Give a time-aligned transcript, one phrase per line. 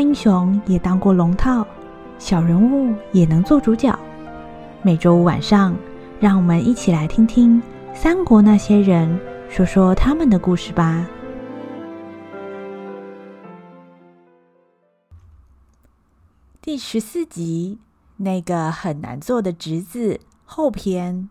[0.00, 1.66] 英雄也当过龙套，
[2.18, 3.96] 小人物也能做主角。
[4.82, 5.76] 每周五晚上，
[6.18, 7.62] 让我们一起来听听
[7.94, 9.20] 三国那些人
[9.50, 11.06] 说说他们的故事吧。
[16.62, 17.78] 第十四集，
[18.16, 21.28] 那个很难做的侄子后篇。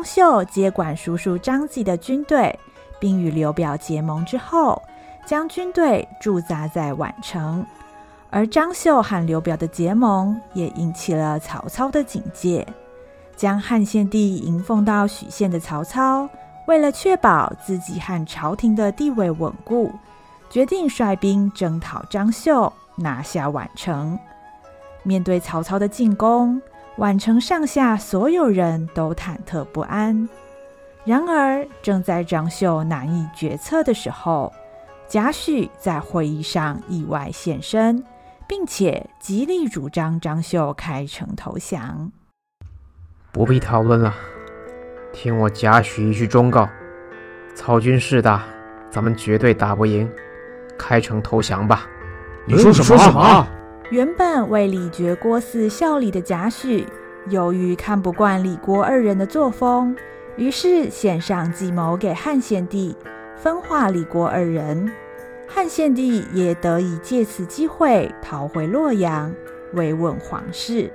[0.00, 2.58] 张绣接管叔叔张继的军队，
[2.98, 4.80] 并与刘表结盟之后，
[5.26, 7.62] 将军队驻扎在宛城。
[8.30, 12.66] 而张绣和刘表的结盟，也引起了曹操的警戒。
[13.36, 16.26] 将汉献帝迎奉到许县的曹操，
[16.66, 19.92] 为了确保自己和朝廷的地位稳固，
[20.48, 24.18] 决定率兵征讨张绣，拿下宛城。
[25.02, 26.58] 面对曹操的进攻，
[27.00, 30.28] 宛城上下所有人都忐忑不安。
[31.02, 34.52] 然而，正在张绣难以决策的时候，
[35.08, 38.04] 贾诩在会议上意外现身，
[38.46, 42.12] 并且极力主张张绣开城投降。
[43.32, 44.14] 不必讨论了，
[45.10, 46.68] 听我贾诩一句忠告：
[47.54, 48.44] 曹军势大，
[48.90, 50.06] 咱们绝对打不赢，
[50.78, 51.86] 开城投降吧。
[52.44, 53.46] 你说什么？
[53.90, 56.86] 原本为李傕郭汜效力的贾诩，
[57.28, 59.96] 由于看不惯李郭二人的作风，
[60.36, 62.94] 于是献上计谋给汉献帝，
[63.36, 64.92] 分化李郭二人。
[65.48, 69.34] 汉献帝也得以借此机会逃回洛阳，
[69.72, 70.88] 慰问皇室。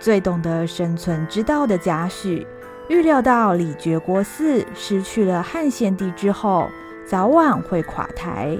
[0.00, 2.46] 最懂得生存之道的贾诩，
[2.88, 6.70] 预料到李傕郭汜失去了汉献帝之后，
[7.04, 8.58] 早晚会垮台。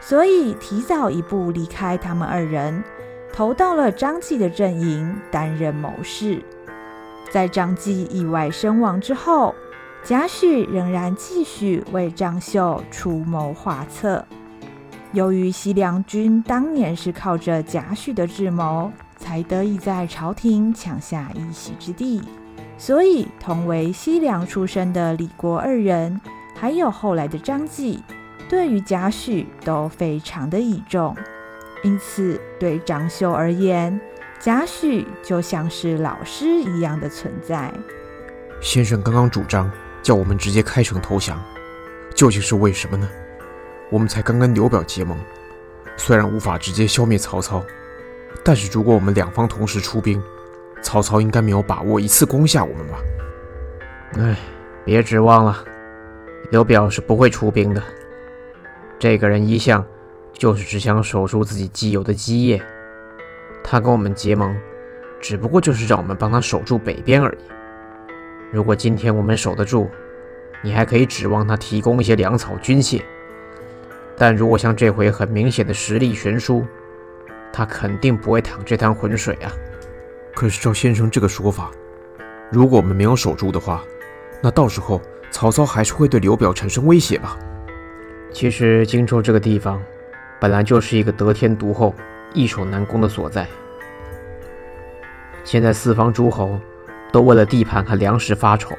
[0.00, 2.84] 所以提早一步离开他们二人，
[3.34, 6.40] 投到了张继的阵营担任谋士。
[7.32, 9.52] 在张继意外身亡之后，
[10.04, 14.24] 贾诩仍然继续为张绣出谋划策。
[15.10, 22.22] 由于西凉军当年是靠着贾诩的智谋，才得以在朝廷抢下一席之地，
[22.78, 26.20] 所以同为西凉出身的李郭二人，
[26.54, 28.00] 还有后来的张继。
[28.48, 31.16] 对于贾诩都非常的倚重，
[31.84, 34.00] 因此对张绣而言，
[34.40, 37.70] 贾诩就像是老师一样的存在。
[38.60, 39.70] 先生刚刚主张
[40.02, 41.38] 叫我们直接开城投降，
[42.14, 43.06] 究竟是为什么呢？
[43.90, 45.16] 我们才刚跟刘表结盟，
[45.98, 47.62] 虽然无法直接消灭曹操，
[48.42, 50.20] 但是如果我们两方同时出兵，
[50.82, 52.98] 曹操应该没有把握一次攻下我们吧？
[54.20, 54.38] 哎，
[54.86, 55.62] 别指望了，
[56.50, 57.82] 刘表是不会出兵的。
[58.98, 59.84] 这个人一向
[60.34, 62.60] 就是只想守住自己既有的基业，
[63.62, 64.54] 他跟我们结盟，
[65.20, 67.38] 只不过就是让我们帮他守住北边而已。
[68.52, 69.88] 如果今天我们守得住，
[70.62, 73.00] 你还可以指望他提供一些粮草军械；
[74.16, 76.66] 但如果像这回很明显的实力悬殊，
[77.52, 79.52] 他肯定不会淌这滩浑水啊。
[80.34, 81.70] 可是照先生这个说法，
[82.50, 83.84] 如果我们没有守住的话，
[84.42, 85.00] 那到时候
[85.30, 87.38] 曹操还是会对刘表产生威胁吧？
[88.32, 89.80] 其实荆州这个地方，
[90.44, 91.94] 本来就是一个得天独厚、
[92.34, 93.46] 易守难攻的所在。
[95.42, 96.60] 现在四方诸侯
[97.10, 98.76] 都为了地盘和粮食发愁，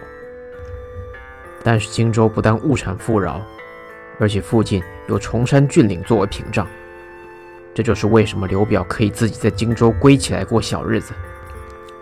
[1.63, 3.41] 但是荆州不但物产富饶，
[4.19, 6.67] 而且附近有崇山峻岭作为屏障，
[7.73, 11.15] 这就是为什么刘表可以自己在荆州归起来过小日子，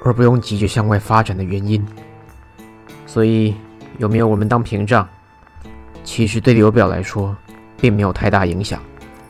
[0.04, 1.82] 而不用急着向外发展的原因。
[3.08, 3.56] 所以，
[3.98, 5.08] 有没有我们当屏障，
[6.04, 7.34] 其实对刘表来说，
[7.78, 8.84] 并没有太大影响。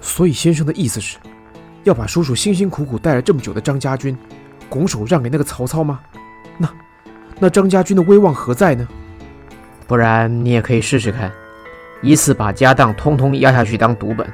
[0.03, 1.17] 所以先生的意思是，
[1.85, 4.15] 要把叔叔辛辛苦苦带了这么久的张家军，
[4.69, 6.01] 拱手让给那个曹操吗？
[6.57, 6.69] 那，
[7.39, 8.85] 那张家军的威望何在呢？
[9.87, 11.31] 不然你也可以试试看，
[12.01, 14.27] 一次把家当通通压下去当赌本，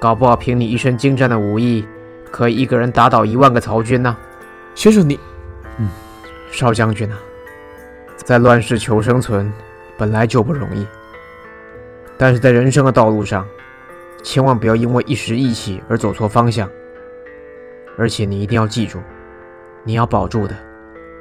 [0.00, 1.86] 搞不好凭你一身精湛的武艺，
[2.32, 4.18] 可以一个人打倒一万个曹军呢、啊。
[4.74, 5.18] 先生你，
[5.78, 5.88] 嗯，
[6.50, 7.16] 少将军啊，
[8.16, 9.50] 在乱世求生存，
[9.96, 10.84] 本来就不容易。
[12.18, 13.46] 但是在人生的道路上，
[14.22, 16.68] 千万不要因为一时意气而走错方向。
[17.98, 18.98] 而且你一定要记住，
[19.84, 20.56] 你要保住的，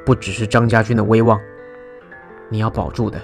[0.06, 1.40] 不只是张家军的威望，
[2.48, 3.20] 你要保住的，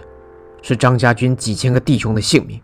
[0.62, 2.62] 是张家军几千个弟兄的性命。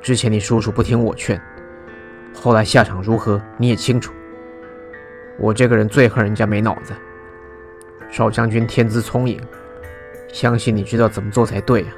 [0.00, 1.40] 之前你叔叔不听我劝，
[2.32, 4.12] 后来下场如何你也清楚。
[5.38, 6.92] 我这个人最恨人家没脑子。
[8.08, 9.40] 少将军天资聪颖，
[10.32, 11.88] 相信你知道怎么做才对啊。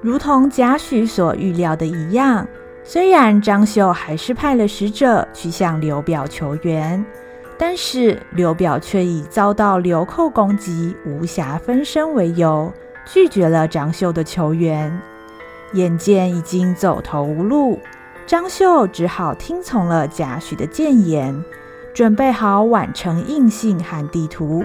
[0.00, 2.46] 如同贾诩所预料的一样，
[2.84, 7.04] 虽然张绣还是派了使者去向刘表求援，
[7.58, 12.72] 但是刘表却以遭到流寇攻击，无暇分身为由，
[13.04, 14.96] 拒绝了张绣的求援。
[15.72, 17.80] 眼见已经走投无路，
[18.26, 21.44] 张绣只好听从了贾诩的谏言，
[21.92, 24.64] 准备好宛城印信和地图，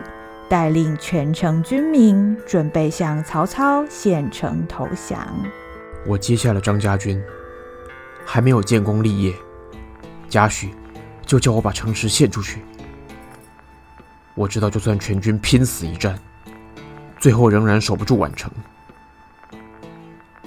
[0.52, 5.26] 带领全城军民准备向曹操献城投降。
[6.06, 7.24] 我接下了张家军，
[8.26, 9.34] 还没有建功立业，
[10.28, 10.68] 贾诩
[11.26, 12.62] 就叫我把城池献出去。
[14.36, 16.20] 我知道，就算全军拼死一战，
[17.18, 18.52] 最后仍然守不住宛城。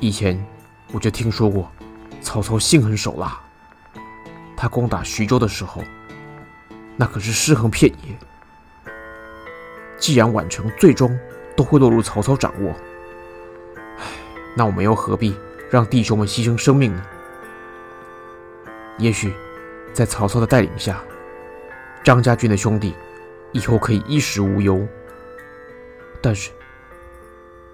[0.01, 0.39] 以前
[0.93, 1.73] 我就听说过，
[2.21, 3.41] 曹操心狠手辣。
[4.55, 5.83] 他攻打徐州的时候，
[6.95, 8.15] 那可是尸横遍野。
[9.99, 11.19] 既然宛城最终
[11.57, 12.75] 都会落入曹操掌握，
[13.99, 14.05] 唉，
[14.57, 15.37] 那我们又何必
[15.71, 17.03] 让弟兄们牺牲生命呢？
[18.99, 19.33] 也许
[19.93, 21.03] 在曹操的带领下，
[22.03, 22.95] 张家军的兄弟
[23.53, 24.87] 以后可以衣食无忧。
[26.23, 26.51] 但是，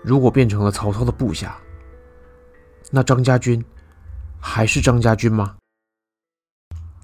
[0.03, 1.59] 如果变成了曹操的部下，
[2.91, 3.65] 那张家军
[4.41, 5.57] 还是张家军吗？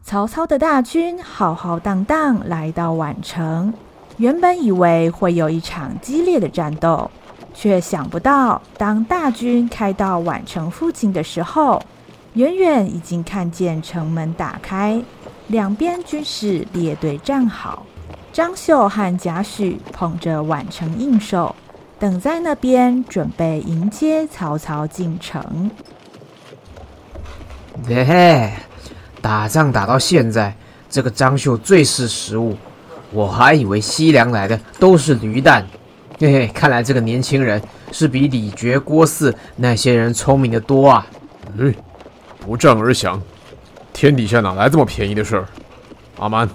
[0.03, 3.75] 曹操的大军浩浩荡荡来到宛城，
[4.19, 7.11] 原本以为会有一场激烈的战斗，
[7.55, 11.83] 却想不到，当大军开到宛城附近的时候，
[12.35, 15.03] 远远已经看见城门打开，
[15.49, 17.85] 两边军士列队站好，
[18.33, 21.55] 张绣和贾诩捧着宛城印綬。
[21.99, 25.71] 等在那边，准备迎接曹操进城。
[27.87, 28.51] 嘿，
[29.23, 30.55] 打仗打到现在，
[30.91, 32.55] 这个张绣最识时务。
[33.13, 35.67] 我还以为西凉来的都是驴蛋，
[36.19, 37.63] 嘿嘿，看来这个年轻人
[37.93, 41.07] 是比李傕、郭汜那些人聪明的多啊。
[41.57, 41.75] 嗯，
[42.41, 43.21] 不战而降，
[43.93, 45.47] 天底下哪来这么便宜的事儿？
[46.19, 46.49] 阿蛮，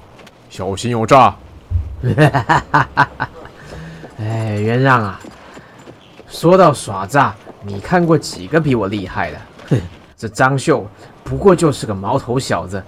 [0.50, 1.36] 小心有诈。
[2.02, 3.30] 哈哈哈哈哈！
[4.20, 5.20] 哎，袁让啊。
[6.28, 7.34] 说到耍诈，
[7.64, 9.38] 你看过几个比我厉害的？
[9.70, 9.82] 哼，
[10.18, 10.88] 这张绣
[11.24, 12.84] 不过就是个毛头小子，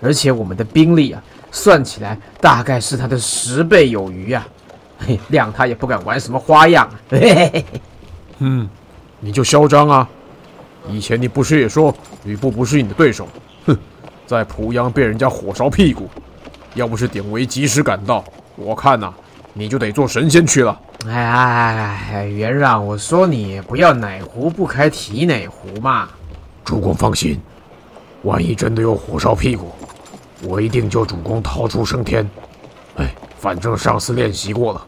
[0.00, 4.46] 而且我们的兵力啊，算起来大概是他的十倍有余啊！
[4.98, 6.88] 嘿，谅他也不敢玩什么花样。
[7.08, 7.64] 嘿嘿嘿嘿。
[8.38, 8.68] 嗯，
[9.18, 10.08] 你就嚣张啊！
[10.88, 11.94] 以前你不是也说
[12.24, 13.28] 吕布不是你的对手？
[13.66, 13.76] 哼，
[14.26, 16.08] 在濮阳被人家火烧屁股，
[16.74, 18.24] 要不是典韦及时赶到，
[18.56, 19.14] 我看呐、啊，
[19.52, 20.80] 你就得做神仙去了。
[21.06, 26.08] 哎哎哎，袁让，我说你不要哪壶不开提哪壶嘛。
[26.64, 27.40] 主公放心，
[28.22, 29.72] 万一真的有火烧屁股，
[30.42, 32.28] 我一定救主公逃出升天。
[32.96, 34.84] 哎，反正上次练习过了，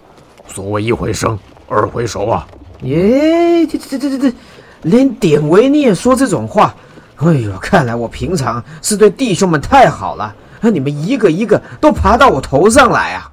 [0.46, 1.38] 所谓一回生，
[1.68, 2.46] 二回熟啊。
[2.82, 4.36] 耶，这这这这这，
[4.82, 6.74] 连典韦你也说这种话？
[7.16, 13.30] 哎呦，看来我平常是对弟兄们太好了，你们一个一个都爬到我头上来啊！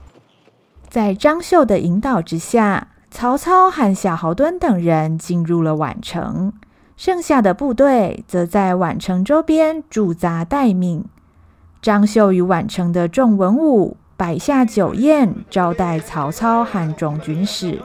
[0.87, 6.53] 在张绣的引导之下，曹操和夏侯惇等人进入了宛城，
[6.95, 11.05] 剩下的部队则在宛城周边驻扎待命。
[11.81, 17.79] 张绣与宛城的众文武摆下酒宴，招待曹操和众军士。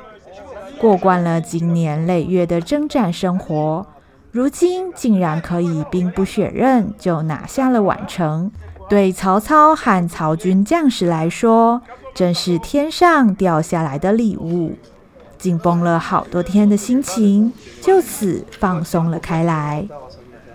[0.81, 3.87] 过惯了经年累月的征战生活，
[4.33, 8.51] 如今竟然可以兵不血刃就拿下了宛城，
[8.89, 11.81] 对曹操和曹军将士来说，
[12.13, 14.73] 真是天上掉下来的礼物，
[15.39, 19.87] 紧绷了好多天的心情就此放松了开来。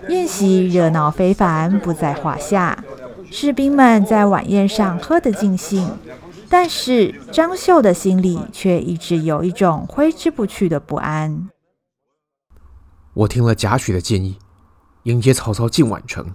[0.09, 2.77] 宴席热闹非凡，不在话下。
[3.31, 5.97] 士兵们在晚宴上喝得尽兴，
[6.49, 11.49] 但是张绣的心里却一直有一种挥之不去的不安。
[13.13, 14.37] 我听了贾诩的建议，
[15.03, 16.33] 迎接曹操进宛城。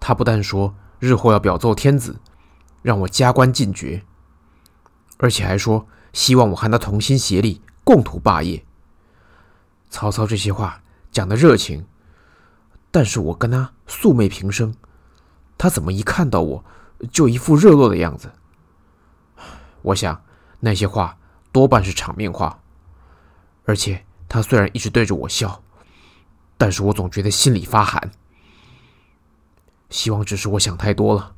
[0.00, 2.16] 他不但说日后要表奏天子。
[2.80, 4.04] 让我加官进爵，
[5.18, 8.64] 而且还说希望我和他同心协力，共图霸业。
[9.90, 10.80] 曹操这些话
[11.10, 11.84] 讲得热情，
[12.92, 14.72] 但是我跟他素昧平生，
[15.58, 16.64] 他怎么一看到我
[17.12, 18.30] 就一副热络的样子？
[19.82, 20.22] 我想
[20.60, 21.18] 那些话
[21.52, 22.60] 多半是场面话，
[23.64, 25.60] 而且他虽然一直对着我笑，
[26.56, 28.10] 但是我总觉得心里发寒。
[29.90, 31.32] 希望只是我想太多了。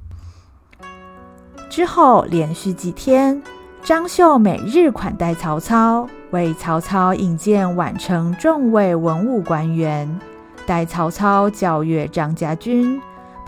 [1.69, 3.41] 之后连续几天，
[3.83, 10.21] 张绣每日款待曹操，为曹操引荐宛城众位文武官员，
[10.67, 13.01] 待曹操教阅张家军，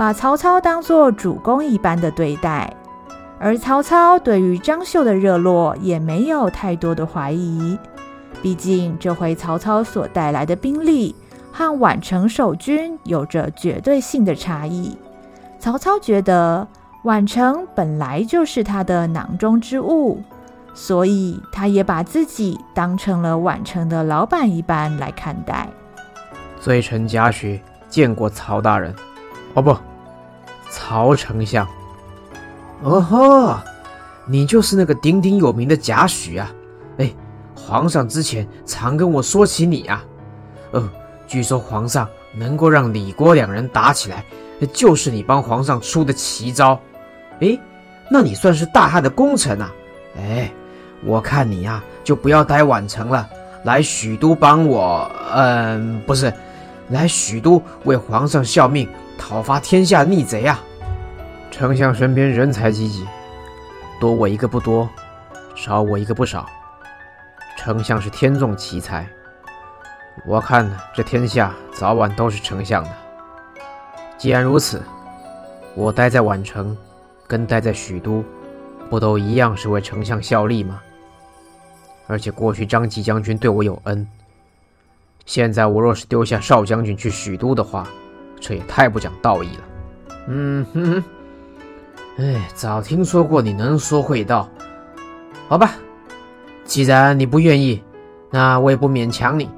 [0.03, 2.75] 把曹操当作主公一般的对待。
[3.39, 7.79] 而曹操对于张绣的热络也没有太多的怀疑，
[8.43, 11.15] 毕竟这回曹操所带来的兵力，
[11.53, 14.99] 和宛城守军有着绝对性的差异。
[15.61, 16.67] 曹操觉得
[17.05, 20.21] 宛城本来就是他的囊中之物，
[20.75, 25.69] 所以他也把自己当成了宛城的老板一般来看待。
[26.59, 28.93] 罪臣贾诩见过曹大人，
[29.55, 29.77] 哦不，
[30.73, 31.69] 曹丞相。
[32.83, 33.59] 哦吼，
[34.25, 36.51] 你就是那个鼎鼎有名的贾诩啊！
[36.97, 37.13] 哎，
[37.55, 40.03] 皇上之前常跟我说起你啊。
[40.71, 40.91] 呃，
[41.29, 44.25] 据说皇上能够让李郭两人打起来。
[44.73, 46.81] 就是你帮皇上出的奇招，
[47.41, 47.59] 哎，
[48.09, 49.73] 那你算是大汉的功臣啊！
[50.17, 50.49] 哎，
[51.05, 53.29] 我看你呀，就不要待宛城了，
[53.65, 56.33] 来许都帮我，嗯，不是，
[56.93, 58.87] 来许都为皇上效命，
[59.19, 60.61] 讨伐天下逆贼啊！
[61.51, 63.07] 丞相身边人才济济，
[63.99, 64.87] 多我一个不多，
[65.55, 66.47] 少我一个不少。
[67.57, 69.09] 丞相是天纵奇才，
[70.27, 72.91] 我看这天下早晚都是丞相的。
[74.19, 74.83] 既然如此，
[75.75, 76.77] 我待在宛城，
[77.27, 78.23] 跟待在许都，
[78.91, 80.79] 不都一样是为丞相效力吗？
[82.07, 84.07] 而且过去张继将军对我有恩，
[85.25, 87.87] 现在我若是丢下少将军去许都的话，
[88.41, 89.63] 这也太不讲道义了。
[90.29, 91.05] 嗯哼，
[92.19, 94.49] 哎，早听说过你能说会道，
[95.49, 95.73] 好吧，
[96.65, 97.83] 既然你不愿意，
[98.31, 99.49] 那我也不勉强你，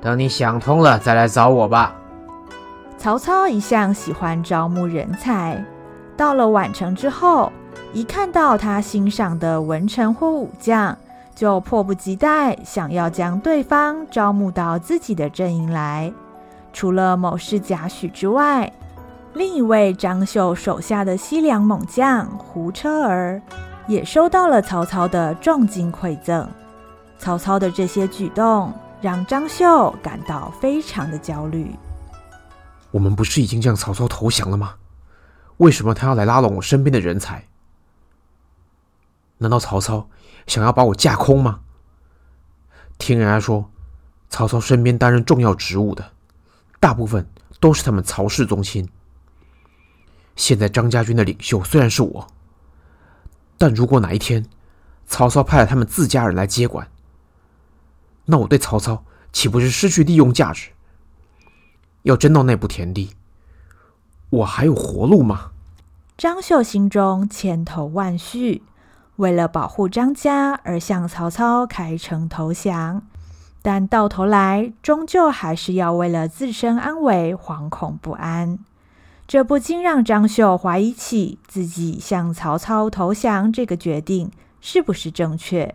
[0.00, 1.94] 等你想通了再来找我吧。
[2.96, 5.64] 曹操一向喜欢招募人才，
[6.16, 7.52] 到了宛城之后，
[7.92, 10.96] 一看到他欣赏的文臣或武将，
[11.38, 16.12] 就迫不及待想要将对方招募到自己的阵营来。
[16.72, 18.72] 除了谋士贾诩之外，
[19.34, 23.40] 另一位张绣手下的西凉猛将胡车儿，
[23.86, 26.44] 也收到了曹操的重金馈赠。
[27.20, 31.70] 曹操的这些举动，让张绣感到非常的焦虑。
[32.90, 34.74] 我们不是已经向曹操投降了吗？
[35.58, 37.44] 为什么他要来拉拢我身边的人才？
[39.36, 40.08] 难道曹操
[40.48, 41.60] 想要把我架空吗？
[42.98, 43.70] 听人家说，
[44.28, 46.12] 曹操身边担任重要职务的，
[46.80, 47.28] 大部分
[47.60, 48.88] 都是他们曹氏宗亲。
[50.34, 52.26] 现在张家军的领袖虽然是我，
[53.56, 54.46] 但如果哪一天
[55.06, 56.90] 曹操派了他们自家人来接管，
[58.24, 60.70] 那我对曹操岂不是失去利用价值？
[62.02, 63.10] 要争到那步田地，
[64.30, 65.50] 我还有活路吗？
[66.16, 68.62] 张绣心中千头万绪，
[69.18, 73.02] 为了保护张家而向曹操开城投降，
[73.62, 78.58] 但到头来终究还是要为了自身安危惶恐不安。
[79.28, 85.74] 这不禁让张绣怀疑起自己向曹操投降这个决定是不是正确。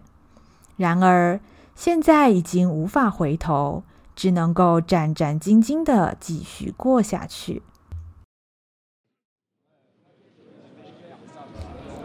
[0.76, 1.40] 然而
[1.76, 3.84] 现在已经无法回头。
[4.16, 7.64] 只能够战战兢兢地继续过下去。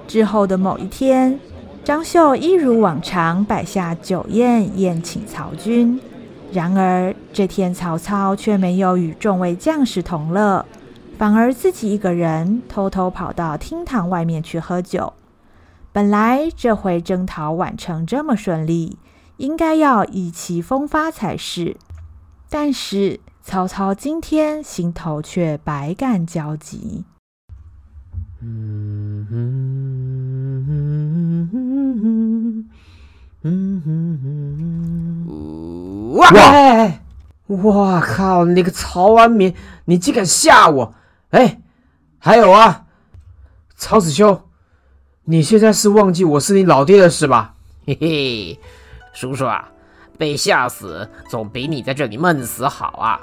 [0.08, 1.38] 之后的某一天，
[1.84, 6.00] 张绣一如往常摆下酒宴宴请曹军。
[6.50, 10.64] 然而这天，曹操却没有与众位将士同乐，
[11.18, 15.12] 反而自己一个人偷偷跑到厅堂外面去喝酒。
[15.92, 18.98] 本来这回征讨宛城这么顺利，
[19.36, 21.76] 应该要意气风发才是。
[22.48, 27.04] 但是曹操今天心头却百感交集。
[28.40, 29.77] 嗯哼
[33.50, 36.30] 嗯哼哼、哇！
[37.46, 38.44] 我靠！
[38.44, 39.54] 你个曹安民，
[39.86, 40.92] 你竟敢吓我！
[41.30, 41.62] 哎，
[42.18, 42.84] 还有啊，
[43.74, 44.42] 曹子修，
[45.24, 47.54] 你现在是忘记我是你老爹了是吧？
[47.86, 48.60] 嘿嘿，
[49.14, 49.70] 叔叔啊。
[50.18, 53.20] 被吓死总比你在这里闷死好啊！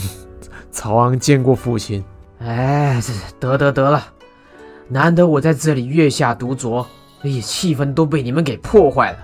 [0.72, 2.02] 曹昂见过父亲。
[2.38, 4.02] 哎，这得得得了，
[4.88, 6.86] 难得我在这里月下独酌，
[7.22, 9.18] 哎呀，气氛都被你们给破坏了。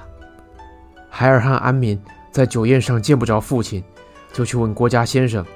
[1.16, 1.96] 孩儿和安民
[2.32, 3.84] 在酒宴上见不着父亲，
[4.32, 5.46] 就去问郭家先生。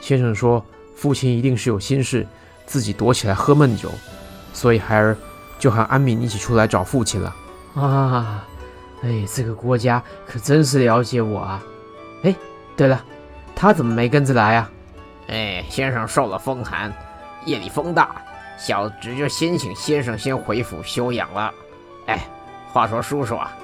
[0.00, 0.66] 先生说，
[0.96, 2.26] 父亲一定是有心事，
[2.66, 3.88] 自己躲起来喝闷酒，
[4.52, 5.16] 所以孩儿
[5.60, 7.36] 就和安民一起出来找父亲了。
[7.76, 8.44] 啊。
[9.04, 11.62] 哎，这个郭家可真是了解我啊！
[12.24, 12.34] 哎，
[12.76, 13.00] 对了，
[13.54, 14.70] 他怎么没跟着来啊？
[15.28, 16.92] 哎，先生受了风寒，
[17.46, 18.20] 夜里风大，
[18.58, 21.54] 小侄就先请先生先回府休养了。
[22.06, 22.26] 哎，
[22.72, 23.56] 话说叔叔啊，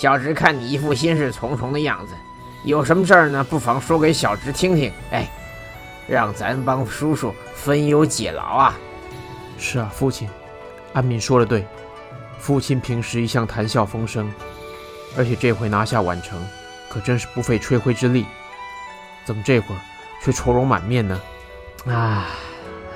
[0.00, 2.14] 小侄看你一副心事重重的样子，
[2.64, 3.44] 有什么事儿呢？
[3.44, 4.90] 不妨说给小侄听听。
[5.10, 5.28] 哎，
[6.08, 8.78] 让咱帮叔叔分忧解劳啊！
[9.58, 10.26] 是啊，父亲，
[10.94, 11.66] 安敏说的对，
[12.38, 14.32] 父亲平时一向谈笑风生。
[15.18, 16.42] 而且这回拿下宛城，
[16.88, 18.24] 可真是不费吹灰之力。
[19.26, 19.78] 怎么这会儿
[20.24, 21.20] 却愁容满面呢？
[21.86, 22.28] 啊，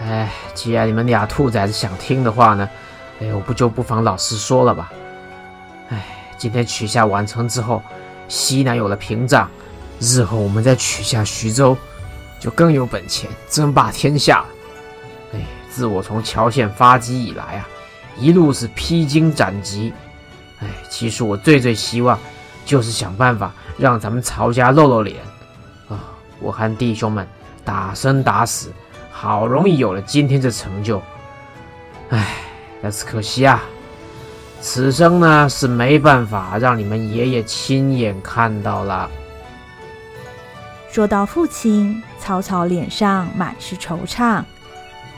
[0.00, 2.66] 哎，既然你们俩兔崽子想听的话呢，
[3.20, 4.90] 哎，我不就不妨老实说了吧。
[5.90, 6.02] 哎，
[6.36, 7.82] 今天取下宛城之后，
[8.28, 9.48] 西南有了屏障，
[10.00, 11.76] 日后我们再取下徐州，
[12.40, 14.46] 就更有本钱争霸天下了。
[15.34, 17.68] 哎，自我从乔县发迹以来啊，
[18.18, 19.92] 一路是披荆斩棘。
[20.60, 22.18] 哎，其实我最最希望，
[22.64, 25.16] 就是想办法让咱们曹家露露脸。
[25.88, 26.00] 啊，
[26.40, 27.26] 我和弟兄们
[27.64, 28.72] 打生打死，
[29.10, 31.02] 好容易有了今天这成就。
[32.10, 32.36] 哎，
[32.82, 33.62] 但是可惜啊，
[34.64, 39.10] 此生呢是没办法让你们爷爷亲眼看到了。
[40.90, 44.42] 说到父亲，曹操脸上满是惆怅。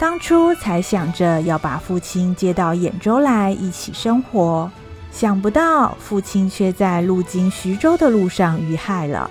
[0.00, 4.68] 当初才想着要把父亲接到兖州来一起生活，
[5.12, 9.30] 想不到父亲却在路经徐州的路上遇害了。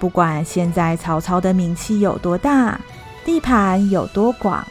[0.00, 2.78] 不管现在曹操的名气有多大，
[3.24, 4.66] 地盘有多广，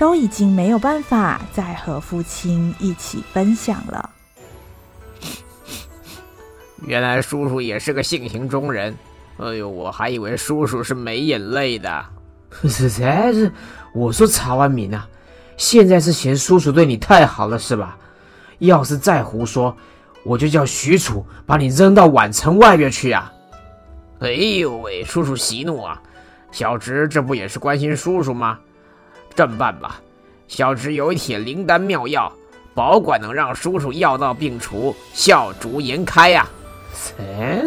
[0.00, 4.08] 都已经没有办法再和父亲一起分享了。
[6.86, 8.96] 原来叔叔也是个性情中人，
[9.36, 12.02] 哎呦，我还以为叔叔是没眼泪的。
[12.62, 13.52] 是是是，
[13.92, 15.06] 我说查万民啊，
[15.58, 17.98] 现在是嫌叔叔对你太好了是吧？
[18.60, 19.76] 要是再胡说，
[20.24, 23.30] 我就叫许褚把你扔到宛城外边去啊！
[24.20, 26.00] 哎呦喂，叔叔息怒啊！
[26.52, 28.58] 小侄这不也是关心叔叔吗？
[29.40, 29.98] 这么办吧，
[30.48, 32.30] 小侄有一帖灵丹妙药，
[32.74, 36.46] 保管能让叔叔药到病除，笑逐颜开呀！
[37.18, 37.62] 哎，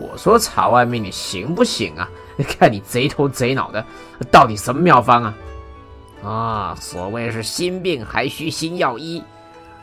[0.00, 2.08] 我说曹安民，你行不行啊？
[2.48, 3.84] 看你贼头贼脑的，
[4.30, 5.34] 到底什么妙方啊？
[6.24, 9.22] 啊，所谓是心病还需心药医。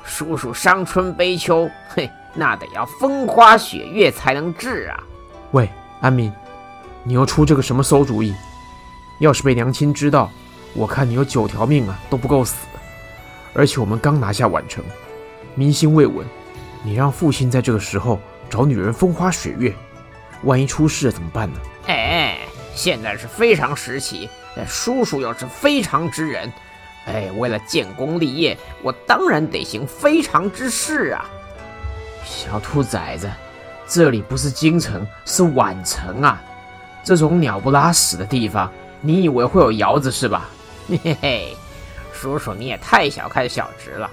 [0.04, 5.04] 叔叔伤春悲秋，嘿，那得要风花雪月才能治啊！
[5.52, 5.70] 喂。
[6.00, 6.34] 安敏，
[7.04, 8.34] 你又出这个什么馊主意？
[9.20, 10.32] 要是被娘亲知道，
[10.74, 12.56] 我看你有九条命啊都不够死。
[13.54, 14.84] 而且我们刚拿下宛城，
[15.56, 16.26] 民心未稳，
[16.84, 19.74] 你让父亲在这个时候找女人风花雪月，
[20.44, 21.60] 万一出事了怎么办呢？
[21.88, 22.38] 哎，
[22.74, 24.30] 现在是非常时期，
[24.66, 26.52] 叔叔又是非常之人，
[27.06, 31.26] 哎，为了建功立业，我当然得行非常之事啊！
[32.24, 33.30] 小兔崽子。
[33.86, 36.42] 这里不是京城，是宛城啊！
[37.04, 40.50] 这种鸟不拉屎的地方，你以为会有窑子是吧？
[40.98, 41.58] 嘿嘿，
[42.14, 44.10] 叔叔你也太小看小侄了。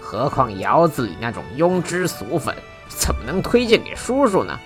[0.00, 2.54] 何况窑子里那种庸脂俗粉，
[2.88, 4.58] 怎么能推荐给叔叔呢？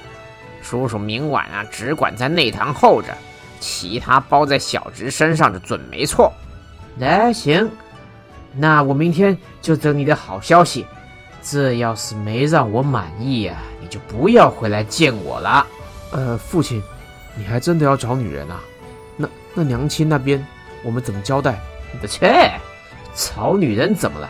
[0.62, 3.16] 叔叔明晚啊，只管在内堂候着，
[3.58, 6.30] 其他包在小侄身上的准没错。
[6.98, 7.70] 来，行，
[8.52, 10.86] 那我明天就等你的好消息。
[11.42, 15.66] 这要是没让我满意啊，你就不要回来见我了。
[16.10, 16.82] 呃，父亲，
[17.34, 18.60] 你还真的要找女人啊？
[19.16, 20.46] 那那娘亲那边
[20.84, 21.60] 我们怎么交代？
[21.92, 22.52] 你的切，
[23.14, 24.28] 草女人怎么了？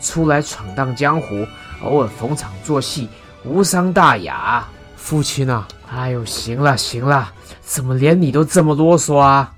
[0.00, 1.46] 出来闯荡江湖，
[1.82, 3.08] 偶尔逢场作戏，
[3.44, 4.66] 无伤大雅。
[4.96, 9.54] 父亲啊，哎呦，行了行了，怎么连你都这么啰嗦啊？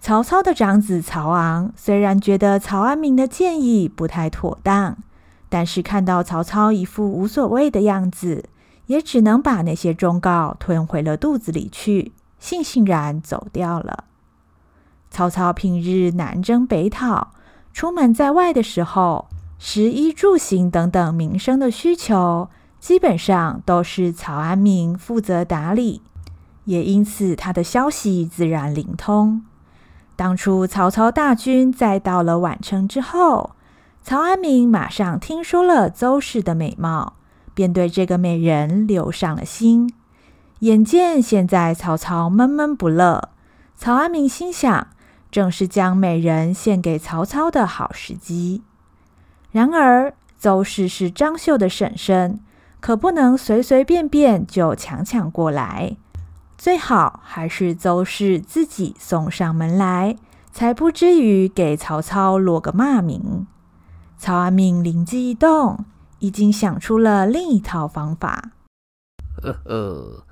[0.00, 4.96] 曹操的长子曹昂虽然觉得曹安民的建议不太妥当。
[5.50, 8.44] 但是看到曹操一副无所谓的样子，
[8.84, 14.04] 也只能把那些忠告吞回了肚子里去，悻悻然走掉了。
[15.10, 17.32] 曹操平日南征北讨，
[17.72, 26.02] 出门在外的时候，食衣住行等等民生的需求，基本上都是曹安民负责打理，
[26.64, 29.42] 也因此他的消息自然灵通。
[30.14, 33.52] 当初曹操大军在到了宛城之后，
[34.02, 37.14] 曹安民马上听说了邹氏的美貌，
[37.54, 39.92] 便对这个美人留上了心。
[40.60, 43.30] 眼见现在曹操闷闷不乐，
[43.76, 44.88] 曹安民心想，
[45.30, 48.62] 正是将美人献给曹操的好时机。
[49.50, 52.40] 然而，邹氏是张绣的婶婶，
[52.80, 55.96] 可不能随随便便就强抢过来，
[56.56, 60.16] 最好还是邹氏自己送上门来，
[60.52, 63.46] 才不至于给曹操落个骂名。
[64.16, 65.84] 曹安民灵机一动，
[66.18, 68.50] 已经想出了另一套方法。
[69.40, 70.24] 呵呵，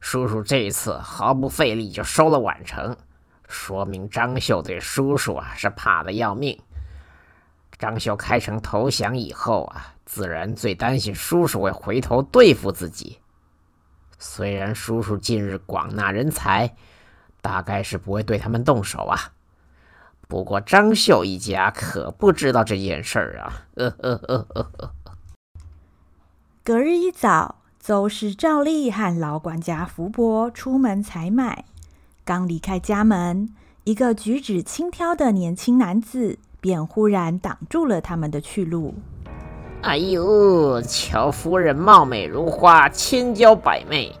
[0.00, 2.96] 叔叔这一次毫不费力就收了宛城，
[3.48, 6.56] 说明张绣对叔叔啊是怕的要命。
[7.78, 13.18] 张绣开城投降以后啊，自然最担心叔叔会回头对付自己。
[14.18, 16.74] 虽然叔叔近日广纳人才，
[17.40, 19.32] 大概是不会对他们动手啊。
[20.26, 23.62] 不过张绣一家可不知道这件事儿啊！
[23.76, 24.90] 呃呃呃呃呃。
[26.64, 31.64] 隔日一早，邹氏照例和老管家福伯出门采买，
[32.28, 33.48] 刚离开家门，
[33.84, 38.92] 一个举止轻佻的年轻男子便忽然挡住了他们的去路。
[39.80, 44.14] 哎呦，乔夫人貌美如花，千娇百媚，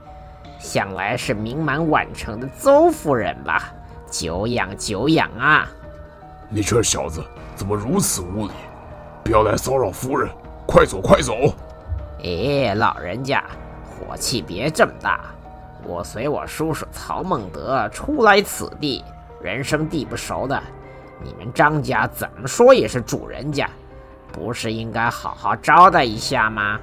[0.58, 3.70] 想来是名满宛城的邹夫人吧？
[4.10, 5.68] 久仰久仰啊！
[6.48, 7.22] 你这小子
[7.54, 8.52] 怎么如此无礼？
[9.22, 10.30] 不要来骚扰夫人，
[10.66, 11.34] 快走快走！
[12.24, 13.44] 哎，老人家，
[13.84, 15.26] 火气别这么大。
[15.88, 19.02] 我随我叔叔曹孟德初来此地，
[19.40, 20.62] 人生地不熟的，
[21.24, 23.66] 你们张家怎么说也是主人家。
[24.30, 26.78] 不是应该好好招待一下吗？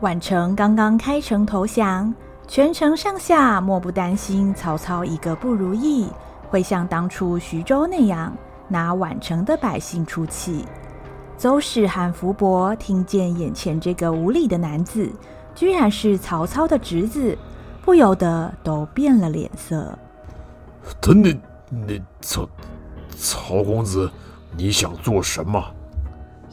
[0.00, 2.12] 宛城刚刚开城投降，
[2.48, 6.08] 全城上下莫不担心曹操一个不如意，
[6.50, 8.36] 会像当初徐州那样
[8.66, 10.66] 拿宛城的百姓出气。
[11.38, 15.10] 邹氏和福伯听见眼前这个无礼的男子
[15.54, 17.38] 居然是曹操的侄子，
[17.84, 19.98] 不由得都变了脸色。
[21.00, 22.48] 等你，你曹
[23.16, 24.10] 曹公子，
[24.56, 25.62] 你想做什么？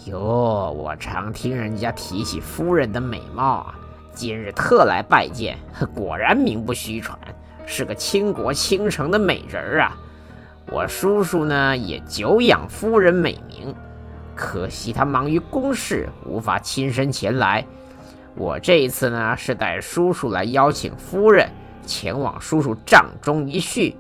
[0.05, 3.75] 哟，我常听人家提起夫人的美貌啊，
[4.11, 5.57] 今日特来拜见，
[5.93, 7.17] 果然名不虚传，
[7.65, 9.97] 是个倾国倾城的美人儿啊！
[10.71, 13.75] 我叔叔呢也久仰夫人美名，
[14.35, 17.65] 可惜他忙于公事，无法亲身前来。
[18.35, 21.49] 我这一次呢是带叔叔来邀请夫人
[21.85, 23.95] 前往叔叔帐中一叙，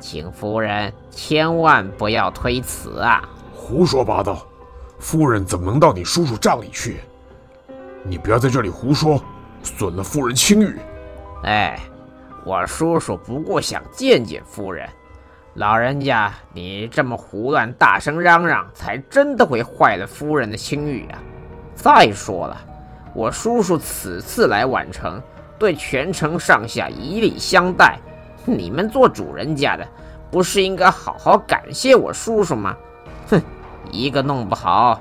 [0.00, 3.28] 请夫人千万不要推辞啊！
[3.54, 4.46] 胡说八道！
[4.98, 7.00] 夫人怎么能到你叔叔帐里去？
[8.02, 9.22] 你不要在这里胡说，
[9.62, 10.78] 损了夫人清誉。
[11.44, 11.78] 哎，
[12.44, 14.88] 我叔叔不过想见见夫人。
[15.54, 21.18] 老人家，你这么胡乱大声嚷嚷，才真的会坏了夫人的清誉啊！
[21.74, 22.56] 再说了，
[23.16, 25.18] 我叔叔此次来宛城，
[25.58, 27.98] 对全城上下以礼相待，
[28.44, 29.88] 你们做主人家的，
[30.30, 32.76] 不是应该好好感谢我叔叔吗？
[33.30, 33.40] 哼！
[33.90, 35.00] 一个弄不好，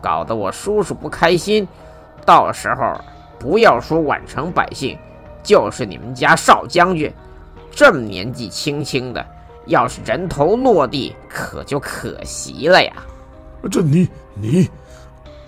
[0.00, 1.66] 搞得我叔叔不开心，
[2.24, 3.00] 到时候
[3.36, 4.96] 不要说宛城百姓，
[5.42, 7.12] 就是你们家少将军，
[7.72, 9.26] 这么年纪轻轻的，
[9.64, 12.92] 要是人头落地，可就可惜了呀。
[13.68, 14.70] 这你你，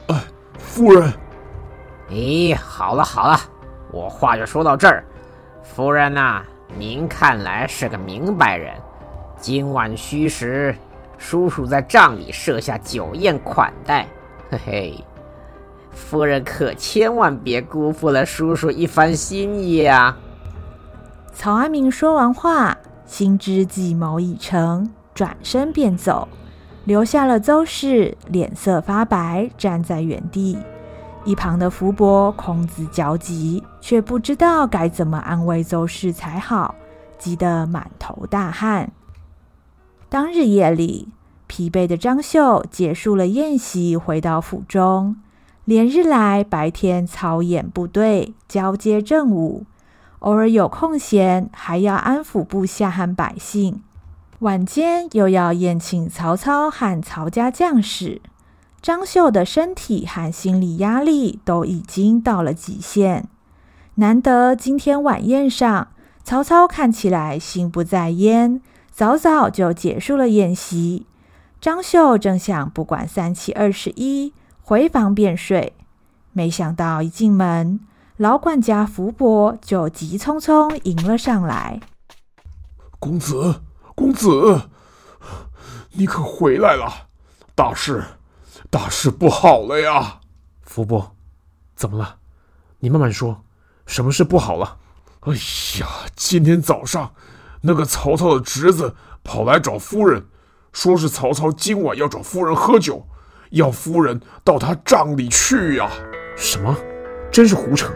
[0.09, 0.21] 哎，
[0.59, 1.13] 夫人，
[2.11, 3.39] 咦，好了好了，
[3.93, 5.05] 我话就说到这儿，
[5.63, 6.43] 夫人呐、
[6.77, 8.75] 您看来是个明白人，
[9.41, 10.75] 今晚戌时。
[11.21, 14.07] 叔叔在帐里设下酒宴款待，
[14.51, 15.05] 嘿嘿，
[15.91, 20.17] 夫人可千万别辜负了叔叔一番心意啊！
[21.33, 26.29] 曹安民说完话，心知计谋已成，转身便走，
[26.85, 30.57] 留下了邹氏脸色发白，站在原地。
[31.29, 36.75] 一旁的福伯孔子焦急，却不知道该怎么安慰邹氏才好，
[37.19, 38.91] 急得满头大汗。
[40.09, 41.09] 当日夜里，
[41.47, 45.17] 疲惫的张绣结束了宴席，回到府中。
[45.67, 49.67] 连日来，白天操演部队，交接政务，
[50.21, 53.83] 偶尔有空闲，还要安抚部下和百姓。
[54.39, 58.23] 晚间又要宴请曹操和曹家将士，
[58.81, 63.29] 张绣的身体和心理压力都已经到了极限。
[63.97, 65.89] 难得今天晚宴上，
[66.23, 68.61] 曹操看起来心不在焉。
[68.93, 71.07] 早早就结束了宴席，
[71.61, 75.75] 张绣正想不管三七二十一，回房便睡，
[76.33, 77.79] 没想到一进门，
[78.17, 81.79] 老管家伏伯就急匆匆迎了上来。
[82.99, 83.61] 公子，
[83.95, 84.63] 公子，
[85.93, 87.07] 你可回来了！
[87.55, 88.03] 大事，
[88.71, 90.21] 大事不好了呀！
[90.61, 91.17] 福伯，
[91.75, 92.17] 怎么了？
[92.81, 93.43] 你慢慢说，
[93.87, 94.77] 什么事不好了？
[95.21, 95.33] 哎
[95.81, 97.13] 呀，今天早上。
[97.63, 100.25] 那个曹操的侄子跑来找夫人，
[100.73, 103.05] 说是曹操今晚要找夫人喝酒，
[103.51, 105.91] 要夫人到他帐里去呀。
[106.37, 106.77] 什么？
[107.33, 107.91] 真是胡扯！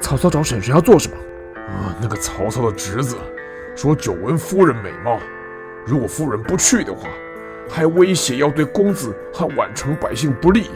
[0.00, 1.16] 曹操找婶婶要做什么？
[1.72, 3.16] 啊，那个曹操的侄子
[3.74, 5.18] 说，久闻夫人美貌，
[5.86, 7.08] 如果夫人不去的话，
[7.70, 10.70] 还威胁要对公子和宛城百姓不利。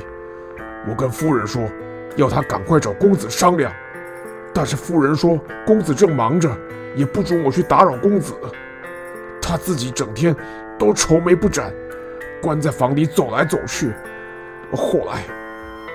[0.89, 1.69] 我跟夫人说，
[2.17, 3.73] 要他赶快找公子商量，
[4.55, 6.51] 但是夫人说公子正忙着。
[6.97, 8.33] 也不准我去打扰公子，
[9.43, 10.33] 他自己整天
[10.79, 11.75] 都愁眉不展，
[12.41, 13.93] 关在房里走来走去。
[14.71, 15.25] 后来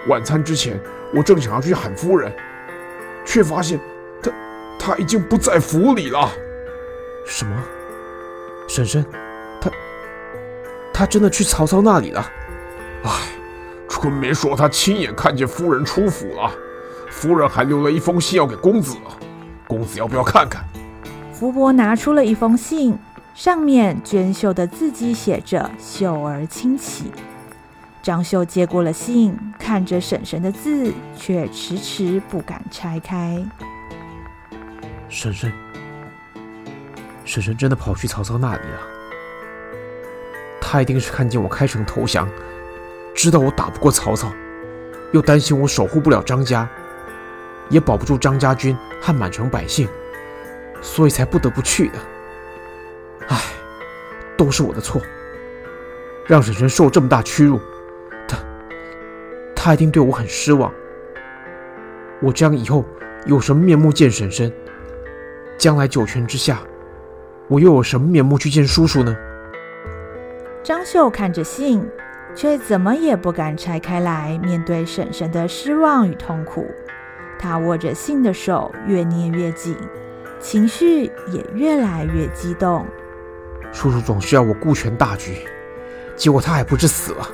[0.10, 0.78] 晚餐之前，
[1.16, 2.30] 我正想要去喊夫人，
[3.24, 3.80] 却发现
[4.22, 4.32] 他
[4.78, 6.30] 他已经不在府里了。
[7.26, 7.64] 什么？
[8.68, 9.06] 婶婶，
[11.00, 12.30] 他他真的去曹操那里了？
[13.06, 13.10] 唉，
[13.88, 16.52] 春梅说他亲眼看见夫人出府了，
[17.10, 18.98] 夫人还留了一封信要给公子，
[19.66, 20.62] 公子要不要看看？
[21.32, 23.00] 福伯拿出了一封信，
[23.34, 27.14] 上面娟秀的字迹写着“秀儿亲启”。
[28.04, 33.42] 张秀接过了信，看着婶婶的字，却迟迟不敢拆开。
[35.08, 35.50] 婶婶，
[37.24, 38.99] 婶婶真的跑去曹操那里了。
[40.72, 42.30] 他一定是看见我开城投降，
[43.16, 44.32] 知道我打不过曹操，
[45.12, 46.70] 又担心我守护不了张家，
[47.70, 49.88] 也保不住张家军和满城百姓，
[50.80, 51.98] 所以才不得不去的。
[53.30, 53.42] 唉，
[54.38, 55.02] 都是我的错，
[56.28, 57.60] 让婶婶受这么大屈辱。
[58.28, 58.38] 他，
[59.56, 60.72] 他一定对我很失望。
[62.22, 62.86] 我这样以后
[63.26, 64.54] 有什么面目见婶婶？
[65.58, 66.60] 将来九泉之下，
[67.48, 69.18] 我又有什么面目去见叔叔呢？
[70.62, 71.88] 张绣看着信，
[72.36, 76.70] 却怎么也不敢拆开来面对婶婶的失望与痛苦。
[77.40, 79.78] 他握着信的手越捏越紧，
[80.40, 82.86] 情绪也越来越激动。
[83.72, 85.38] 叔叔总是要我顾全大局，
[86.16, 87.28] 结果他还不是死了？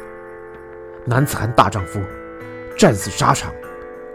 [1.03, 1.99] 男子汉大丈夫，
[2.77, 3.51] 战死沙场，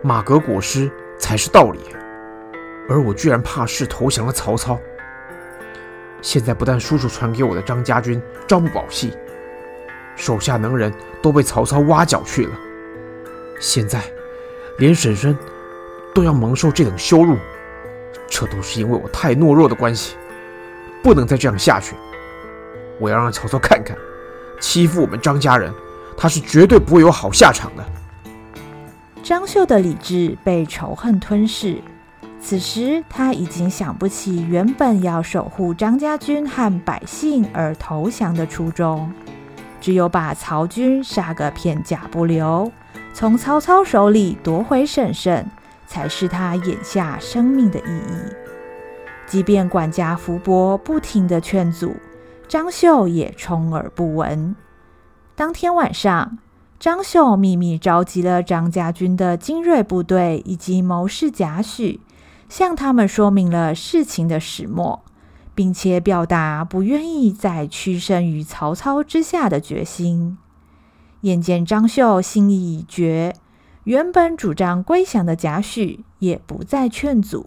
[0.03, 1.81] 马革裹尸才是道理。
[2.88, 4.79] 而我居然怕事投降了曹操。
[6.22, 9.12] 现在不但叔叔传给我的张家军朝不保夕，
[10.16, 12.52] 手下能人都被曹操挖角去了，
[13.59, 14.02] 现在
[14.78, 15.37] 连婶婶
[16.14, 17.37] 都要蒙受这等羞辱，
[18.28, 20.16] 这都是因为我太懦弱的关系，
[21.02, 21.94] 不能再这样下去。
[22.98, 23.96] 我要让曹操看看，
[24.61, 25.72] 欺负我们张家人，
[26.16, 27.85] 他是绝对不会有好下场的。
[29.22, 31.80] 张绣的理智被仇恨吞噬。
[32.42, 39.12] 此时他已经想不起原本要守护张家军和百姓而投降的初衷，
[39.81, 42.72] 只有把曹军杀个片甲不留，
[43.12, 45.46] 从曹操手里夺回婶婶，
[45.87, 48.33] 才是他眼下生命的意义。
[49.26, 51.94] 即便管家福伯不停地劝阻，
[52.48, 54.57] 张绣也充耳不闻。
[55.37, 56.38] 当天晚上，
[56.81, 62.00] 张绣秘密召集了张家军的精锐部队以及谋士贾诩。
[62.51, 65.03] 向他们说明了事情的始末，
[65.55, 70.37] 并且表达不愿意再屈身于曹操之下的决心。
[71.23, 73.35] 眼见张绣心意已决，
[73.85, 77.47] 原本主张归降的贾诩也不再劝阻。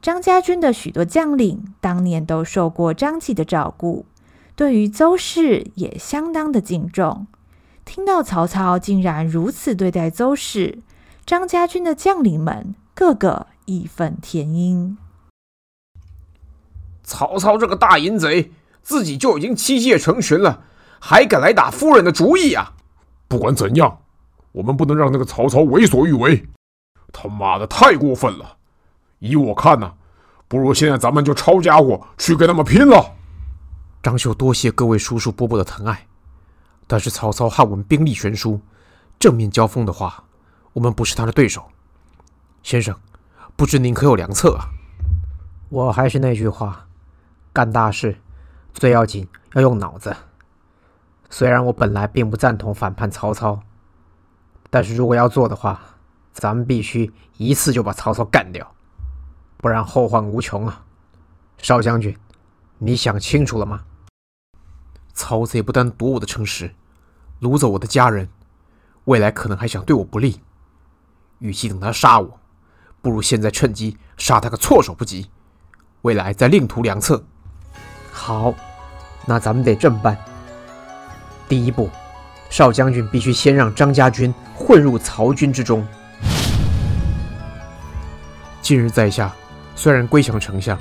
[0.00, 4.06] 张家军的许多将领当年都受过张继的照顾，
[4.54, 7.26] 对于邹氏也相当的敬重。
[7.84, 10.78] 听到曹操竟然如此对待邹氏，
[11.26, 14.96] 张家军的将领们个个义愤填膺。
[17.02, 18.50] 曹操这个大淫贼，
[18.82, 20.64] 自己就已经妻妾成群了，
[20.98, 22.72] 还敢来打夫人的主意、啊！
[23.28, 24.00] 不管怎样，
[24.52, 26.48] 我们不能让那个曹操为所欲为。
[27.12, 28.56] 他妈的，太过分了！
[29.18, 29.94] 依我看呢、啊，
[30.48, 33.16] 不如现在咱们就抄家伙去跟他们拼了。
[34.02, 36.06] 张绣多谢各位叔叔伯伯的疼爱，
[36.86, 38.58] 但是曹操和我们兵力悬殊，
[39.18, 40.24] 正面交锋的话，
[40.72, 41.62] 我们不是他的对手。
[42.62, 42.98] 先生。
[43.58, 44.70] 不知您可有良策啊？
[45.68, 46.86] 我还是那句话，
[47.52, 48.20] 干大事
[48.72, 50.14] 最要紧要用脑子。
[51.28, 53.60] 虽然我本来并不赞同反叛曹操，
[54.70, 55.80] 但是如果要做的话，
[56.32, 58.76] 咱们必须一次就把曹操干掉，
[59.56, 60.84] 不然后患无穷啊！
[61.56, 62.16] 少将军，
[62.78, 63.82] 你想清楚了吗？
[65.12, 66.76] 曹贼不但夺我的城池，
[67.40, 68.28] 掳走我的家人，
[69.06, 70.40] 未来可能还想对我不利。
[71.40, 72.37] 与其等他杀我，
[73.00, 75.28] 不如现在趁机杀他个措手不及，
[76.02, 77.22] 未来再另图良策。
[78.12, 78.52] 好，
[79.24, 80.16] 那咱们得这么办。
[81.48, 81.88] 第一步，
[82.50, 85.86] 少将军必须先让张家军混入曹军之中。
[88.60, 89.32] 近日在下
[89.74, 90.78] 虽然归降丞相，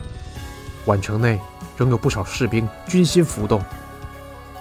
[0.88, 1.40] 宛城内
[1.78, 3.64] 仍有不少士兵军心浮动，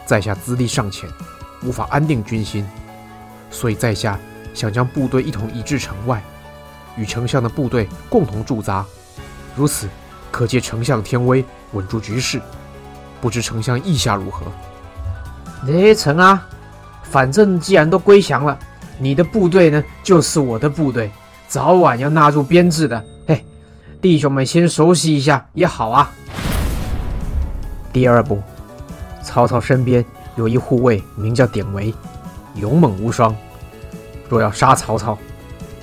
[0.05, 1.09] 在下资历尚浅，
[1.63, 2.65] 无法安定军心，
[3.51, 4.19] 所以在下
[4.55, 6.23] 想将部队一同移至城外。
[6.97, 8.85] 与丞相的部队共同驻扎，
[9.55, 9.89] 如此
[10.31, 12.41] 可借丞相天威稳住局势。
[13.21, 14.47] 不知丞相意下如何？
[15.67, 16.47] 哎，成啊，
[17.03, 18.59] 反正既然都归降了，
[18.99, 21.11] 你的部队呢，就是我的部队，
[21.49, 23.03] 早晚要纳入编制的。
[23.27, 23.45] 嘿，
[24.01, 26.11] 弟兄们先熟悉一下也好啊。
[27.93, 28.43] 第二步，
[29.23, 30.05] 曹操身边
[30.37, 31.93] 有一护卫，名叫典韦，
[32.55, 33.35] 勇猛无双。
[34.29, 35.17] 若要杀曹操，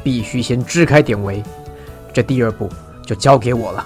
[0.04, 1.42] 必须先支开典韦，
[2.12, 2.70] 这第二步
[3.06, 3.86] 就交给我了。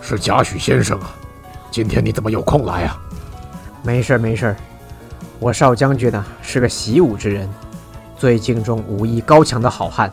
[0.00, 1.14] 是贾诩先生啊，
[1.70, 3.00] 今天你怎么有空来啊？
[3.82, 4.54] 没事没事，
[5.38, 7.48] 我少将军呢是个习武之人，
[8.18, 10.12] 最敬重武艺高强的好汉。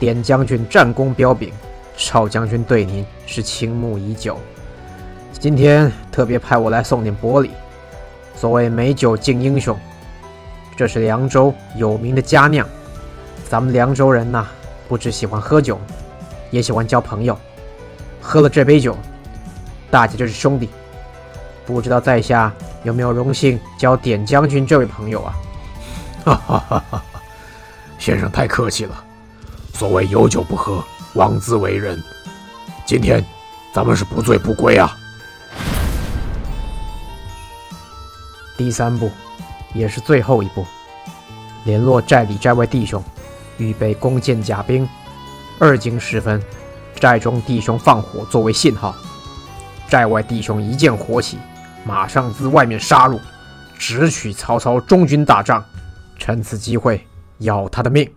[0.00, 1.52] 典将军战功彪炳，
[1.96, 4.38] 少将军对您是倾慕已久，
[5.38, 7.50] 今天特别派我来送点薄礼。
[8.34, 9.76] 所谓美酒敬英雄，
[10.78, 12.64] 这是凉州有名的佳酿。
[13.48, 14.46] 咱们凉州人呐，
[14.86, 15.76] 不只喜欢喝酒，
[16.52, 17.36] 也喜欢交朋友。
[18.22, 18.96] 喝了这杯酒，
[19.90, 20.70] 大家就是兄弟。
[21.66, 22.52] 不知道在下
[22.84, 25.34] 有没有荣幸交典将军这位朋友啊？
[26.24, 27.02] 哈哈哈哈！
[27.98, 29.04] 先生太客气了。
[29.74, 30.80] 所谓有酒不喝，
[31.14, 32.00] 枉自为人。
[32.86, 33.24] 今天
[33.74, 34.96] 咱们是不醉不归啊！
[38.56, 39.10] 第三步，
[39.74, 40.66] 也是最后一步，
[41.64, 43.02] 联络寨里寨外弟兄，
[43.58, 44.88] 预备弓箭甲兵。
[45.58, 46.42] 二更时分，
[46.94, 48.94] 寨中弟兄放火作为信号，
[49.88, 51.38] 寨外弟兄一见火起，
[51.84, 53.20] 马上自外面杀入，
[53.78, 55.64] 直取曹操中军大帐，
[56.18, 57.04] 趁此机会
[57.38, 58.08] 要他的命。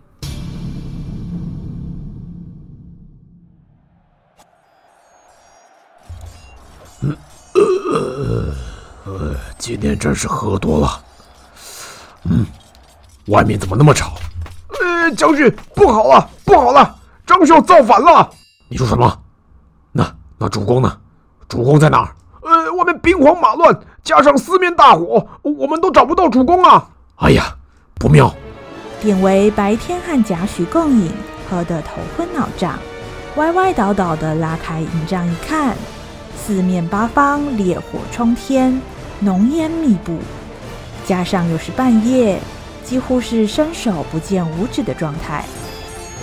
[9.58, 11.04] 今天真是喝多了。
[12.24, 12.46] 嗯，
[13.26, 14.14] 外面怎么那么吵？
[14.68, 18.28] 呃，将军，不好了，不好了，张绣造反了！
[18.68, 19.18] 你说什么？
[19.92, 20.96] 那那主公呢？
[21.48, 22.14] 主公在哪儿？
[22.42, 26.88] 呃，外面兵荒马乱，加上四面大火，我们都找不到主公啊！
[27.16, 27.54] 哎呀，
[27.94, 28.32] 不妙！
[29.00, 31.10] 典韦白天和贾诩共饮，
[31.50, 32.78] 喝得头昏脑胀，
[33.36, 35.76] 歪歪倒倒的拉开营帐一看，
[36.36, 38.80] 四面八方烈火冲天。
[39.20, 40.18] 浓烟密布，
[41.06, 42.38] 加上又是半夜，
[42.84, 45.44] 几乎是伸手不见五指的状态。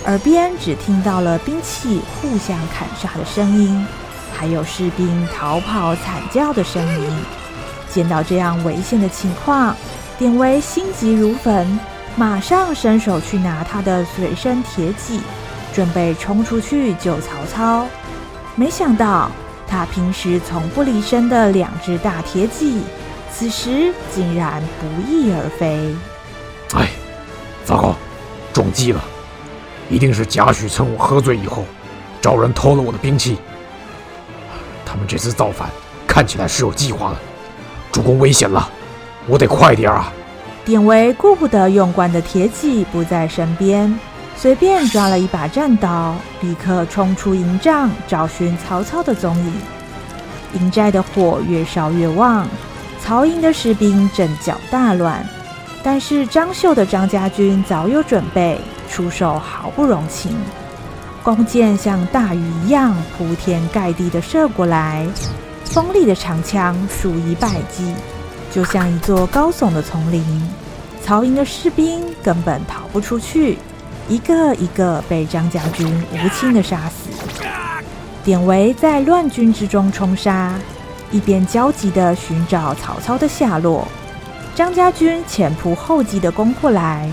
[0.06, 3.86] 耳边只听到了兵器互相砍杀的声音，
[4.32, 7.10] 还有士兵逃跑惨叫的声音。
[7.88, 9.76] 见到这样危险的情况，
[10.18, 11.78] 典韦心急如焚，
[12.16, 15.20] 马上伸手去拿他的随身铁戟，
[15.72, 17.86] 准备冲出去救曹操。
[18.54, 19.30] 没想到。
[19.72, 22.82] 他平时从不离身的两只大铁戟，
[23.32, 25.94] 此时竟然不翼而飞。
[26.74, 26.88] 哎，
[27.64, 27.94] 糟糕，
[28.52, 29.02] 中计了！
[29.88, 31.64] 一定是贾诩趁我喝醉以后，
[32.20, 33.38] 找人偷了我的兵器。
[34.84, 35.68] 他们这次造反，
[36.06, 37.16] 看起来是有计划的。
[37.90, 38.68] 主公危险了，
[39.26, 40.12] 我得快点啊！
[40.64, 43.98] 典韦顾不得用惯的铁戟不在身边。
[44.36, 49.52] 随便抓了一把战刀，立刻冲出营帐，找寻曹操的踪影。
[50.54, 52.48] 营寨的火越烧越旺，
[53.00, 55.26] 曹营的士兵阵脚大乱。
[55.82, 60.36] 但是张绣的张家军早有准备，出手毫不容情，
[61.22, 65.06] 弓箭像大雨一样铺天盖地的射过来，
[65.64, 67.94] 锋利的长枪数以百计，
[68.52, 70.22] 就像一座高耸的丛林。
[71.02, 73.56] 曹营的士兵根本逃不出去。
[74.08, 77.08] 一个一个被张家军无情的杀死，
[78.24, 80.52] 典韦在乱军之中冲杀，
[81.10, 83.86] 一边焦急地寻找曹操的下落。
[84.54, 87.10] 张家军前仆后继地攻过来，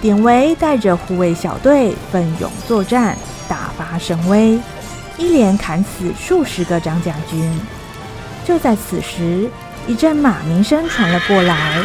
[0.00, 3.16] 典韦带着护卫小队奋勇作战，
[3.48, 4.58] 大发神威，
[5.16, 7.60] 一连砍死数十个张家军。
[8.44, 9.50] 就在此时，
[9.86, 11.82] 一阵马鸣声传了过来，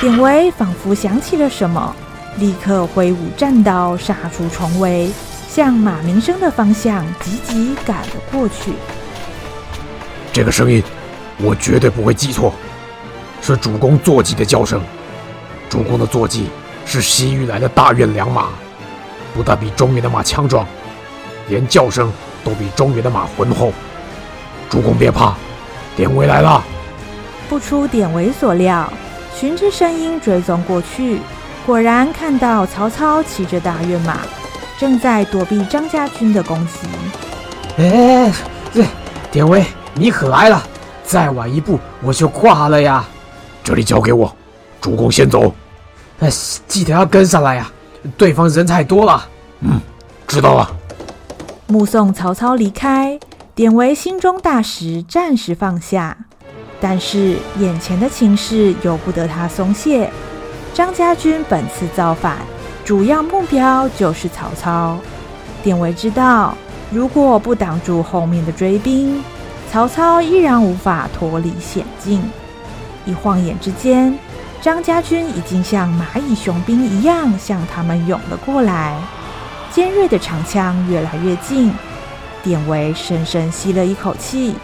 [0.00, 1.94] 典韦仿佛想起了什么。
[2.38, 5.10] 立刻挥舞战刀，杀出重围，
[5.48, 8.72] 向马鸣声的方向急急赶了过去。
[10.34, 10.82] 这个声音，
[11.38, 12.52] 我绝对不会记错，
[13.40, 14.82] 是主公坐骑的叫声。
[15.70, 16.48] 主公的坐骑
[16.84, 18.48] 是西域来的大运良马，
[19.32, 20.66] 不但比中原的马强壮，
[21.48, 23.72] 连叫声都比中原的马浑厚。
[24.68, 25.36] 主公别怕，
[25.94, 26.64] 典韦来了。
[27.48, 28.92] 不出典韦所料，
[29.36, 31.20] 循着声音追踪过去。
[31.64, 34.18] 果然看到曹操骑着大院马，
[34.80, 36.88] 正在躲避张家军的攻击。
[37.78, 38.32] 哎，
[38.72, 38.84] 对，
[39.30, 40.62] 典韦，你可来了！
[41.04, 43.04] 再晚一步，我就挂了呀！
[43.62, 44.34] 这里交给我，
[44.80, 45.54] 主公先走。
[46.20, 46.28] 哎，
[46.66, 47.70] 记得要跟上来呀，
[48.16, 49.28] 对方人太多了。
[49.60, 49.80] 嗯，
[50.26, 50.70] 知道了。
[51.66, 53.18] 目送曹操离开，
[53.54, 56.16] 典韦心中大石暂时放下，
[56.80, 60.10] 但是眼前的情势由不得他松懈。
[60.72, 62.38] 张家军本次造反，
[62.84, 64.98] 主要目标就是曹操。
[65.62, 66.54] 典韦知道，
[66.90, 69.22] 如果不挡住后面的追兵，
[69.70, 72.22] 曹操依然无法脱离险境。
[73.04, 74.16] 一晃眼之间，
[74.62, 78.98] 张家军已经像蚂蚁雄兵一样向他们涌了过来，
[79.72, 81.72] 尖锐的长枪越来越近。
[82.42, 84.54] 典韦深深吸了一口气，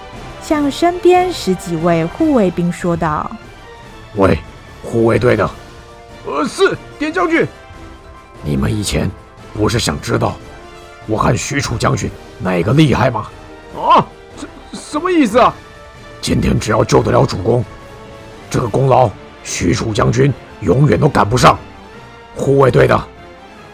[0.42, 3.30] 向身边十几位护卫兵说道
[4.16, 4.38] ：“喂，
[4.84, 5.50] 护卫队的。”
[6.26, 7.46] 呃，是典将军。
[8.42, 9.10] 你们以前
[9.54, 10.36] 不是想知道
[11.06, 13.26] 我和许褚将军哪个厉害吗？
[13.74, 14.06] 啊，
[14.72, 15.54] 什什么意思啊？
[16.20, 17.64] 今天只要救得了主公，
[18.50, 19.08] 这个功劳
[19.42, 21.58] 许褚将军永远都赶不上。
[22.36, 23.02] 护卫队的，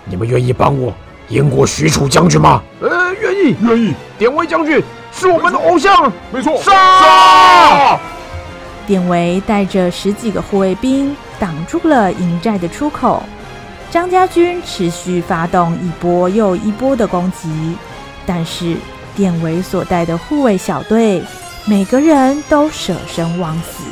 [0.05, 0.95] 你们愿意帮我
[1.29, 2.63] 赢过许褚将军吗？
[2.81, 3.95] 呃，愿意，愿意。
[4.17, 4.81] 典韦将军
[5.13, 6.57] 是我们的偶像，没错。
[6.63, 7.99] 杀！
[8.87, 13.23] 典韦带着十几个护卫兵挡住了营寨的出口。
[13.91, 17.77] 张家军持续发动一波又一波的攻击，
[18.25, 18.77] 但是
[19.17, 21.23] 典韦所带的护卫小队，
[21.67, 23.83] 每个人都舍生忘死，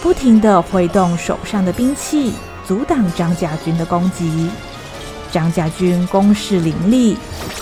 [0.00, 2.32] 不停地挥动手上的兵器，
[2.64, 4.48] 阻挡张家军的攻击。
[5.32, 7.16] 张家军攻势凌厉，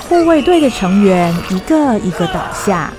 [0.08, 2.92] 护卫队的成员一个一个倒下，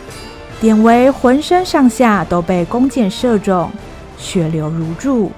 [0.59, 3.71] 典韦浑身上下都被弓箭射中，
[4.17, 5.31] 血流如注。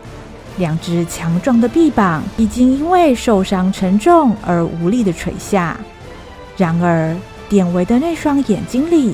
[0.57, 5.79] 两只强壮的臂膀已经因为受伤沉重而无力地垂下，
[6.57, 7.15] 然而
[7.51, 9.13] 典韦的那双眼睛里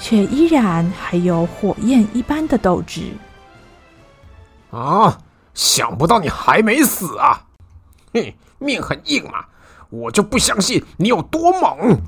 [0.00, 3.02] 却依然还有火焰一般的斗志。
[4.72, 5.18] 啊！
[5.54, 7.46] 想不到你还没死啊！
[8.12, 9.44] 哼，命很硬嘛，
[9.88, 12.00] 我就不相信你有多猛。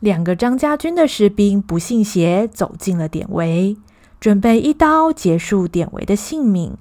[0.00, 3.76] 两个张家军的士兵不信邪，走进了典韦，
[4.18, 6.74] 准备一刀结束典韦的性命。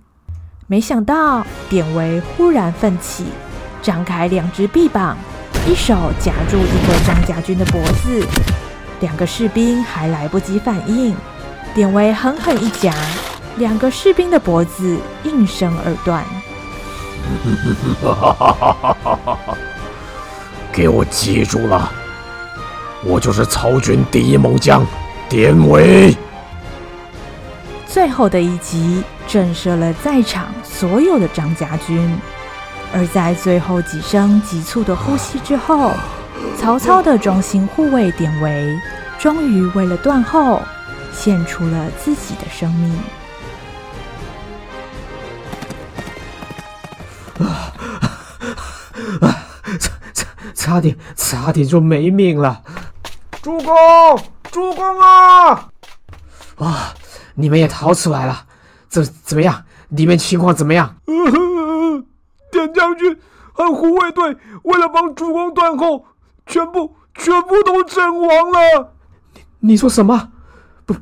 [0.68, 3.26] 没想到，典韦忽然奋起，
[3.82, 5.18] 张开两只臂膀，
[5.68, 8.26] 一手夹住一个张家军的脖子。
[9.02, 11.16] 两个士兵还来不及反应，
[11.74, 12.94] 典韦狠狠一夹，
[13.58, 16.24] 两个士兵的脖子应声而断。
[20.72, 21.92] 给我记住了，
[23.04, 24.86] 我就是曹军第一猛将
[25.28, 26.16] 典韦。
[27.88, 32.16] 最后的一击震慑了在场所有的张家军，
[32.98, 35.92] 而在最后几声急促的呼吸之后，
[36.58, 38.80] 曹操的忠心护卫典韦
[39.20, 40.62] 终于为了断后，
[41.14, 42.98] 献出了自己的生命。
[47.38, 47.74] 啊！
[49.78, 49.92] 差
[50.54, 52.62] 差点，差点就没命了！
[53.42, 53.76] 主公，
[54.50, 55.68] 主公啊！
[56.60, 56.94] 啊！
[57.34, 58.46] 你们也逃出来了，
[58.88, 59.66] 怎怎么样？
[59.90, 60.96] 里面情况怎么样？
[62.56, 63.20] 典将军
[63.52, 66.06] 和护卫队为了帮主公断后，
[66.46, 68.94] 全部全部都阵亡了。
[69.60, 70.32] 你你说什么？
[70.86, 70.96] 不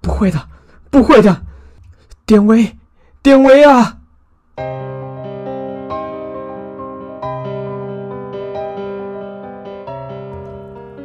[0.00, 0.38] 不会的，
[0.90, 1.42] 不会的，
[2.24, 2.76] 典韦，
[3.20, 3.96] 典韦啊！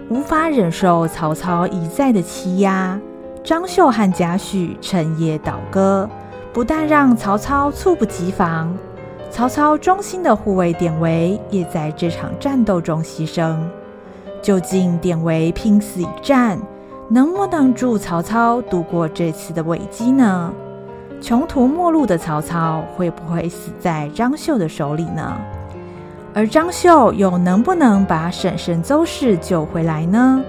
[0.10, 3.00] 无法忍受曹操一再的欺压。
[3.44, 6.08] 张绣和贾诩趁夜倒戈，
[6.54, 8.78] 不但让曹操猝不及防，
[9.32, 13.58] 曹操忠心的护卫典韦也在这场战斗中牺牲。
[14.42, 16.60] 究竟典韦拼死一战，
[17.08, 20.54] 能不能助曹操度过这次的危机呢？
[21.22, 25.40] 穷途末路的曹操会不会死在张绣的手里呢？
[26.34, 30.44] 而张绣又能不能把婶婶邹氏救回来呢？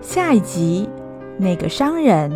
[0.00, 0.88] 下一集，
[1.36, 2.32] 那个商人。